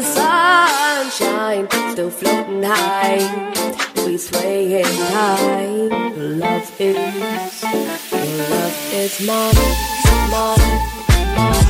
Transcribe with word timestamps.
the 0.00 0.06
sunshine, 0.06 1.68
still 1.92 2.10
floating 2.10 2.62
high. 2.62 3.20
We 4.06 4.16
swaying 4.16 4.84
high. 4.84 5.66
Love 6.16 6.80
is, 6.80 7.62
love 8.48 8.94
is 8.94 9.20
mine, 9.26 9.54
mine, 10.30 10.60
mine. 11.36 11.60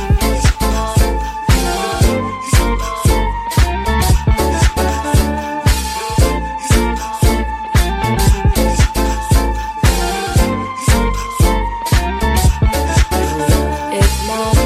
It's 13.93 14.27
mine. 14.27 14.60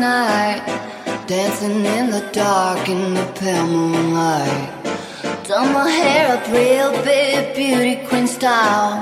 night 0.00 0.80
Dancing 1.30 1.84
in 1.84 2.10
the 2.10 2.28
dark 2.32 2.88
in 2.88 3.14
the 3.14 3.24
pale 3.36 3.64
moonlight. 3.64 4.68
Done 5.44 5.72
my 5.72 5.88
hair 5.88 6.36
up 6.36 6.44
real 6.48 6.90
big, 7.04 7.54
beauty 7.54 8.04
queen 8.08 8.26
style. 8.26 9.00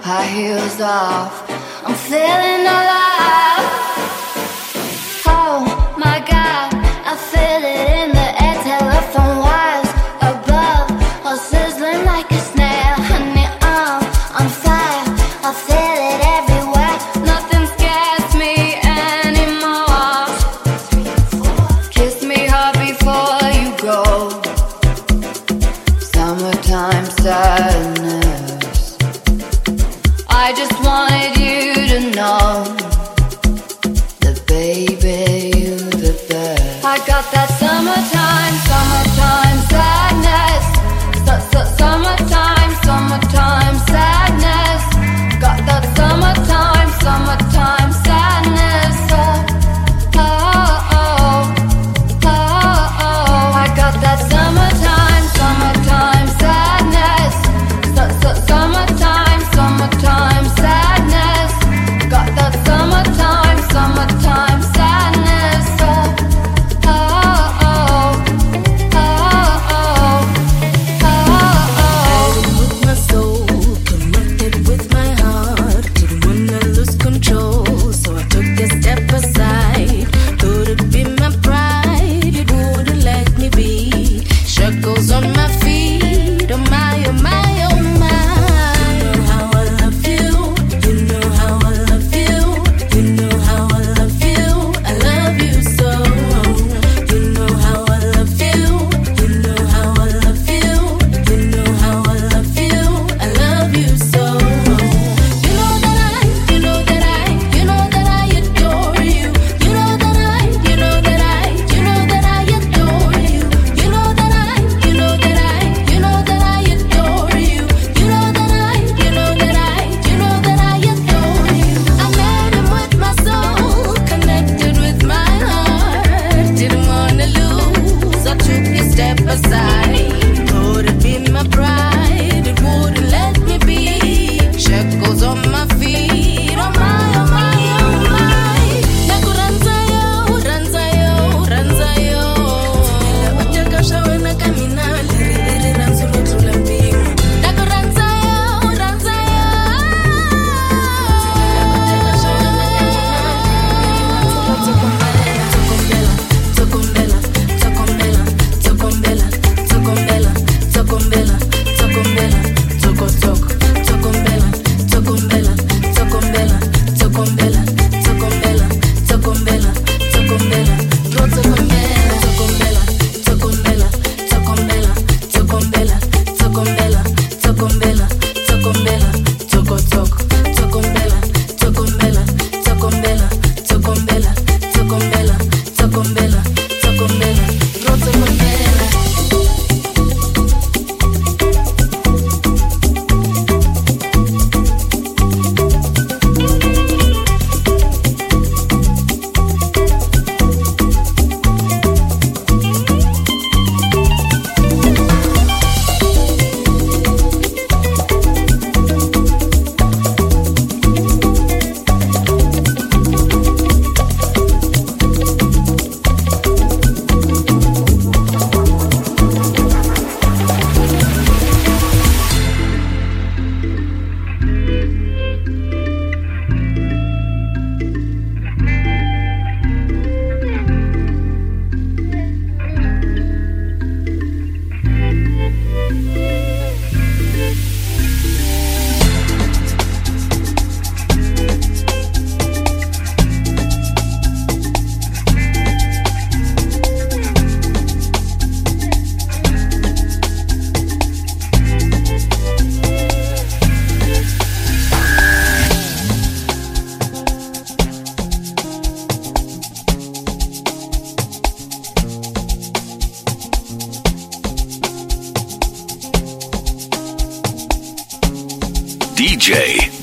High 0.00 0.28
heels 0.28 0.80
off, 0.80 1.44
I'm 1.84 1.94
feeling 1.94 2.62
alive. 2.66 3.57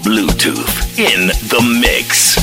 Bluetooth 0.06 1.00
in 1.00 1.30
the 1.50 1.80
mix. 1.82 2.35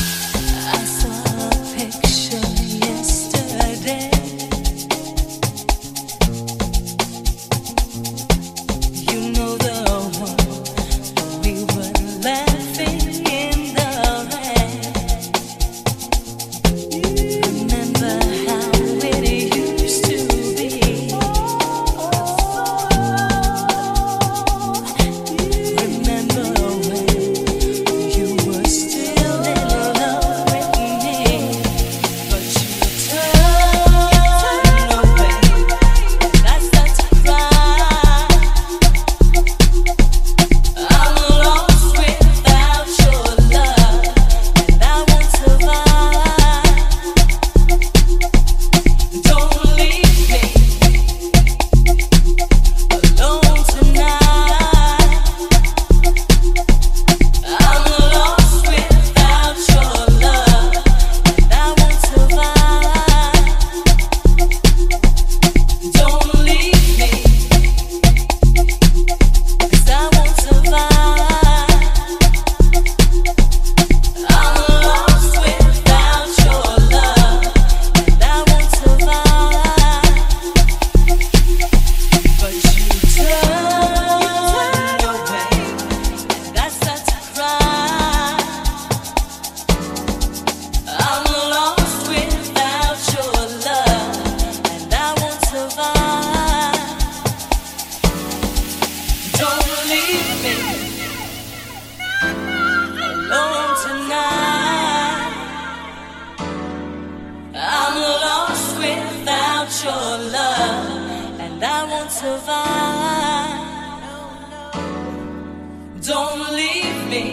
Don't 116.01 116.53
leave 116.53 117.07
me. 117.09 117.25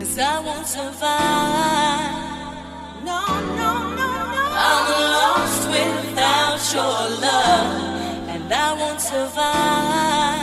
Cause 0.00 0.18
I 0.18 0.40
won't 0.40 0.66
survive. 0.66 2.00
No, 3.04 3.20
no, 3.60 3.70
no, 3.90 4.10
no. 4.34 4.44
I'm 4.68 4.86
lost 5.14 5.68
without 5.68 6.60
your 6.74 6.98
love. 7.20 8.28
And 8.28 8.52
I 8.52 8.72
won't 8.72 9.00
survive. 9.00 10.42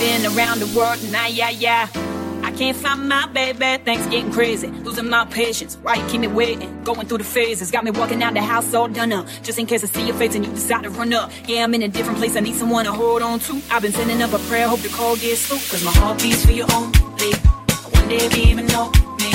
Been 0.00 0.26
around 0.36 0.58
the 0.58 0.66
world, 0.76 0.98
nah, 1.12 1.26
yeah, 1.26 1.50
yeah 1.50 2.15
patience. 5.36 5.76
Why 5.82 5.94
you 5.96 6.06
keep 6.08 6.20
me 6.20 6.28
waiting? 6.28 6.82
Going 6.84 7.06
through 7.06 7.18
the 7.18 7.24
phases. 7.24 7.70
Got 7.70 7.84
me 7.84 7.90
walking 7.90 8.22
out 8.22 8.34
the 8.34 8.42
house 8.42 8.72
all 8.74 8.88
done 8.88 9.12
up. 9.12 9.26
Just 9.42 9.58
in 9.58 9.66
case 9.66 9.84
I 9.84 9.86
see 9.86 10.06
your 10.06 10.16
face 10.16 10.34
and 10.34 10.44
you 10.44 10.52
decide 10.52 10.84
to 10.84 10.90
run 10.90 11.12
up. 11.12 11.30
Yeah, 11.46 11.64
I'm 11.64 11.74
in 11.74 11.82
a 11.82 11.88
different 11.88 12.18
place. 12.18 12.36
I 12.36 12.40
need 12.40 12.54
someone 12.54 12.84
to 12.86 12.92
hold 12.92 13.22
on 13.22 13.38
to. 13.40 13.60
I've 13.70 13.82
been 13.82 13.92
sending 13.92 14.22
up 14.22 14.32
a 14.32 14.38
prayer. 14.48 14.68
Hope 14.68 14.80
the 14.80 14.88
call 14.88 15.16
gets 15.16 15.46
through. 15.46 15.58
Cause 15.70 15.84
my 15.84 15.92
heart 15.92 16.22
beats 16.22 16.44
for 16.44 16.52
you 16.52 16.64
only. 16.72 16.92
I 16.92 17.88
wonder 17.92 18.14
if 18.14 18.36
you 18.36 18.44
even 18.44 18.66
know 18.66 18.90
me. 19.20 19.30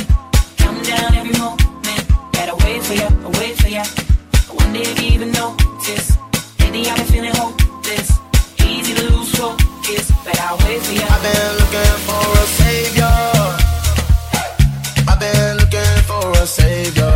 Counting 0.58 0.84
down 0.84 1.16
every 1.16 1.38
moment. 1.40 2.08
Gotta 2.34 2.56
wait 2.66 2.82
for 2.84 2.94
you, 2.94 3.10
I 3.25 3.30
wait 3.40 3.56
for 3.58 3.62
wonder 4.72 4.90
if 4.90 5.01
you 5.01 5.08
even 5.13 5.32
notice. 5.32 6.18
Lately 6.60 6.88
I've 6.88 6.98
been 6.98 7.06
feeling 7.08 7.36
hopeless. 7.36 8.20
Easy 8.66 8.94
to 8.94 9.04
lose 9.12 9.36
focus, 9.36 10.12
but 10.24 10.40
I'll 10.40 10.58
wait 10.66 10.82
for 10.82 10.94
you. 10.94 11.01
I've 11.04 11.22
been 11.22 11.54
looking 11.60 11.98
for 12.08 12.25
a 12.44 12.46
savior. 12.60 13.11
saved 16.45 16.98
us. 16.98 17.11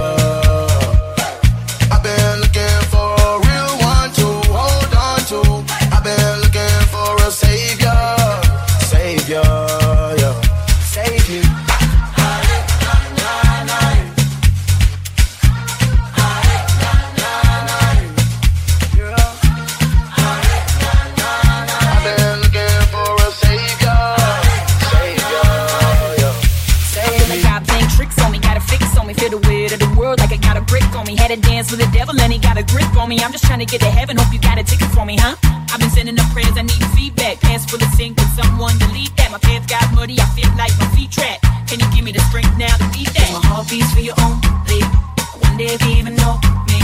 Trying 28.55 28.67
to 28.67 28.71
fix 28.71 28.97
on 28.97 29.07
me. 29.07 29.13
Feel 29.13 29.31
the 29.31 29.41
weird 29.47 29.71
of 29.73 29.79
the 29.79 29.91
world 29.99 30.19
like 30.19 30.31
I 30.31 30.37
got 30.37 30.57
a 30.57 30.61
brick 30.61 30.83
on 30.95 31.05
me. 31.05 31.15
Had 31.15 31.31
to 31.31 31.37
dance 31.37 31.71
with 31.71 31.79
the 31.79 31.89
devil 31.91 32.19
and 32.19 32.31
he 32.31 32.39
got 32.39 32.57
a 32.57 32.63
grip 32.63 32.87
on 32.97 33.09
me. 33.09 33.19
I'm 33.19 33.31
just 33.31 33.43
tryna 33.43 33.67
get 33.67 33.81
to 33.81 33.91
heaven. 33.91 34.17
Hope 34.17 34.31
you 34.33 34.39
got 34.39 34.57
a 34.57 34.63
ticket 34.63 34.87
for 34.91 35.05
me, 35.05 35.17
huh? 35.17 35.35
I've 35.71 35.79
been 35.79 35.89
sending 35.89 36.17
up 36.19 36.29
prayers. 36.31 36.55
I 36.57 36.63
need 36.63 36.83
feedback. 36.95 37.39
Pants 37.41 37.65
full 37.65 37.81
of 37.81 37.89
sink. 37.95 38.17
Can 38.17 38.27
someone 38.35 38.77
delete 38.79 39.15
that? 39.17 39.31
My 39.31 39.39
pants 39.39 39.67
got 39.67 39.83
muddy. 39.93 40.19
I 40.19 40.25
feel 40.35 40.49
like 40.55 40.71
my 40.79 40.87
feet 40.95 41.11
trapped. 41.11 41.43
Can 41.67 41.79
you 41.79 41.87
give 41.91 42.05
me 42.05 42.11
the 42.11 42.23
strength 42.29 42.55
now 42.57 42.75
to 42.77 42.87
beat 42.93 43.11
that? 43.13 43.29
My 43.33 43.41
heart 43.47 43.69
beats 43.69 43.91
for 43.93 44.01
your 44.01 44.15
own. 44.21 44.39
I 44.41 45.37
wonder 45.43 45.65
if 45.65 45.81
you 45.83 45.95
even 45.99 46.15
know 46.15 46.39
me. 46.69 46.79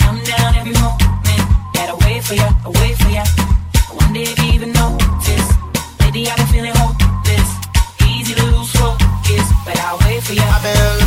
Come 0.00 0.18
down 0.24 0.56
every 0.56 0.74
moment. 0.80 1.40
Gotta 1.74 1.96
wait 2.06 2.22
for 2.24 2.34
ya, 2.34 2.48
wait 2.80 2.96
for 2.96 3.10
ya. 3.10 3.24
One 3.92 4.12
day 4.12 4.22
if 4.22 4.38
you 4.38 4.52
even 4.52 4.72
notice. 4.72 5.48
Lately 6.00 6.28
I've 6.28 6.36
been 6.36 6.46
feeling 6.46 6.74
hopeless. 6.76 7.01
I've 10.40 10.62
been 10.62 11.01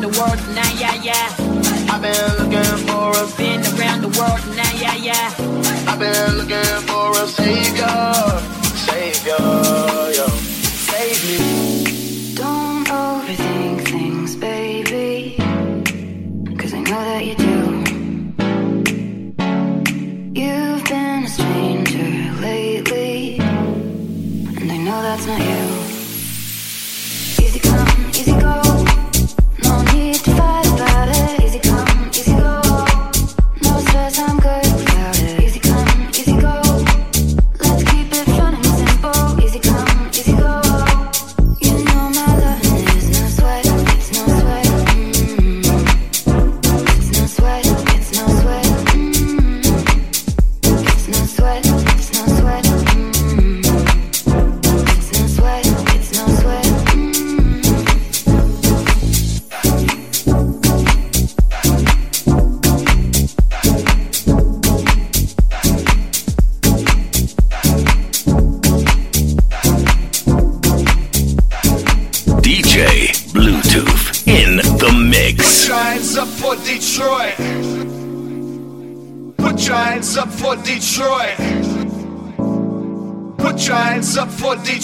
around 0.00 0.12
the 0.12 0.20
world 0.20 0.38
tonight, 0.38 0.80
yeah, 0.80 0.94
yeah. 1.02 1.92
I've 1.92 2.02
been 2.02 2.36
looking 2.38 2.86
for 2.86 3.10
a 3.10 3.26
been 3.36 3.60
around 3.78 4.02
the 4.02 4.08
world 4.18 4.40
tonight, 4.40 4.80
yeah, 4.80 4.94
yeah. 4.94 5.34
I've 5.88 5.98
been 5.98 6.36
looking 6.36 6.86
for 6.86 7.22
a 7.22 7.26
savior. 7.26 8.59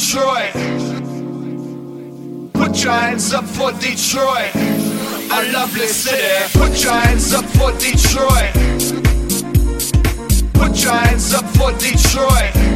Detroit. 0.06 0.52
Put 2.54 2.84
your 2.84 2.92
hands 2.92 3.34
up 3.34 3.44
for 3.44 3.72
Detroit. 3.72 4.54
a 4.54 5.52
lovely 5.52 5.88
city. 5.88 6.56
Put 6.56 6.80
your 6.80 6.92
hands 6.92 7.34
up 7.34 7.44
for 7.46 7.72
Detroit. 7.72 8.52
Put 10.54 10.80
your 10.80 10.92
hands 10.92 11.34
up 11.34 11.44
for 11.56 11.72
Detroit. 11.72 12.75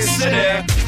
the 0.00 0.06
city. 0.06 0.79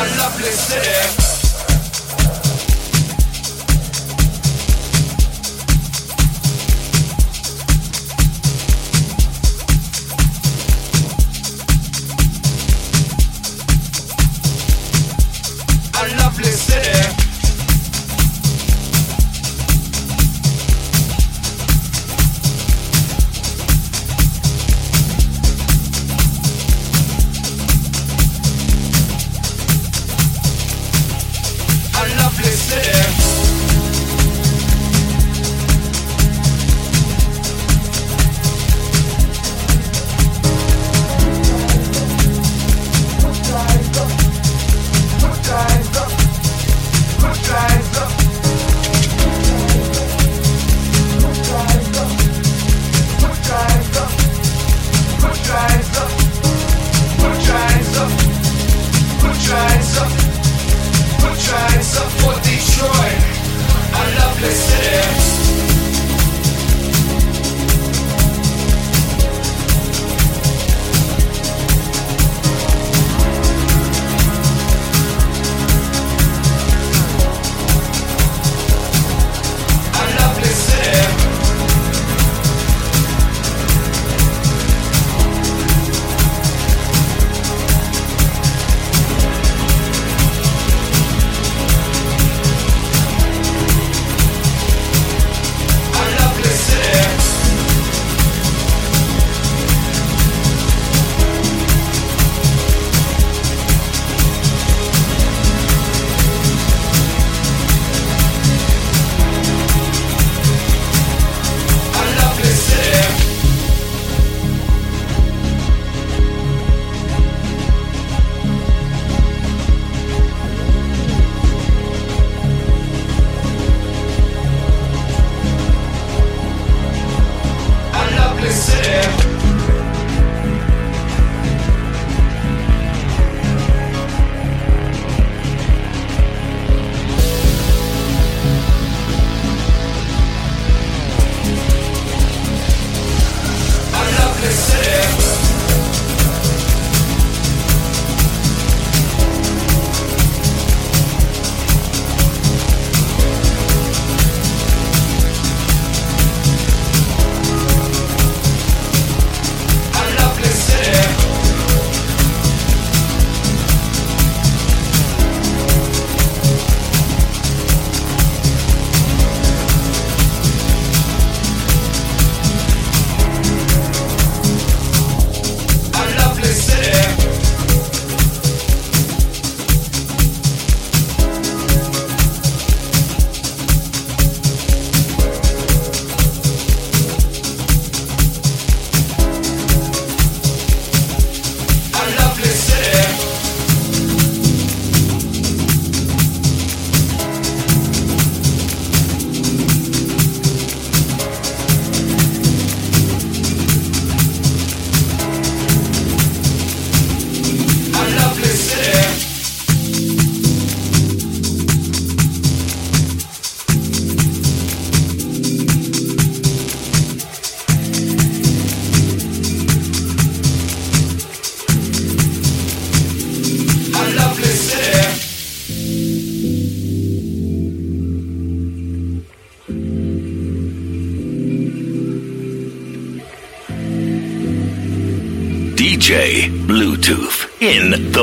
a 0.00 0.04
lovely 0.16 0.50
city. 0.50 1.29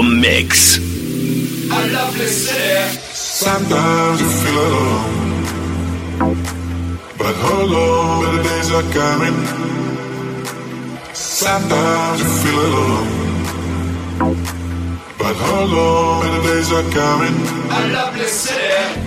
Mix. 0.08 0.78
A 0.78 1.88
lovely 1.94 2.28
city. 2.28 2.98
Sometimes 3.14 4.22
you 4.22 4.30
feel 4.42 4.60
alone, 4.70 5.44
but 7.18 7.36
hold 7.36 7.74
on, 7.74 8.24
better 8.24 8.44
days 8.50 8.72
are 8.72 8.88
coming. 8.94 9.38
Sometimes 11.14 12.20
you 12.22 12.30
feel 12.42 12.60
alone, 12.70 13.10
but 15.20 15.36
hold 15.36 15.74
on, 15.74 16.22
better 16.24 16.44
days 16.48 16.72
are 16.72 16.90
coming. 16.92 17.36
A 17.70 17.94
lovely 17.94 18.28
city. 18.28 19.07